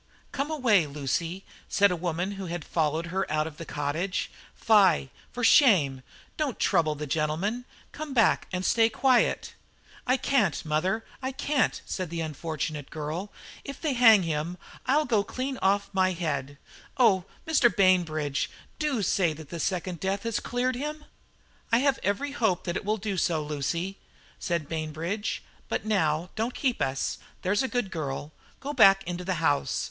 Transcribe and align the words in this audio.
"Come 0.31 0.49
away, 0.49 0.87
Lucy," 0.87 1.45
said 1.69 1.91
a 1.91 1.95
woman 1.95 2.31
who 2.31 2.47
had 2.47 2.65
followed 2.65 3.05
her 3.13 3.31
out 3.31 3.45
of 3.45 3.57
the 3.57 3.65
cottage; 3.67 4.31
"Fie 4.55 5.11
for 5.31 5.43
shame! 5.43 6.01
don't 6.37 6.57
trouble 6.57 6.95
the 6.95 7.05
gentlemen; 7.05 7.65
come 7.91 8.11
back 8.11 8.47
and 8.51 8.65
stay 8.65 8.89
quiet." 8.89 9.53
"I 10.07 10.17
can't, 10.17 10.65
mother, 10.65 11.05
I 11.21 11.31
can't," 11.31 11.83
said 11.85 12.09
the 12.09 12.19
unfortunate 12.21 12.89
girl. 12.89 13.31
"If 13.63 13.79
they 13.79 13.93
hang 13.93 14.23
him, 14.23 14.57
I'll 14.87 15.05
go 15.05 15.23
clean 15.23 15.59
off 15.59 15.91
my 15.93 16.13
head. 16.13 16.57
Oh, 16.97 17.25
Mr. 17.47 17.69
Bainbridge, 17.69 18.49
do 18.79 19.03
say 19.03 19.33
that 19.33 19.49
the 19.51 19.59
second 19.59 19.99
death 19.99 20.23
has 20.23 20.39
cleared 20.39 20.75
him!" 20.75 21.05
"I 21.71 21.77
have 21.77 21.99
every 22.01 22.31
hope 22.31 22.63
that 22.63 22.75
it 22.75 22.85
will 22.85 22.97
do 22.97 23.17
so, 23.17 23.43
Lucy," 23.43 23.99
said 24.39 24.67
Bainbridge, 24.67 25.43
"but 25.69 25.85
now 25.85 26.31
don't 26.35 26.55
keep 26.55 26.81
us, 26.81 27.19
there's 27.43 27.61
a 27.61 27.67
good 27.67 27.91
girl; 27.91 28.31
go 28.59 28.73
back 28.73 29.03
into 29.03 29.23
the 29.23 29.35
house. 29.35 29.79